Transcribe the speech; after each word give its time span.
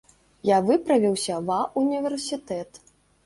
Я 0.49 0.55
выправіўся 0.69 1.35
ва 1.49 1.59
ўніверсітэт. 1.83 2.81